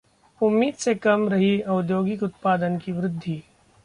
[0.41, 3.41] उम्मीद से कम रही औद्योगिक उत्पादन की वृद्धि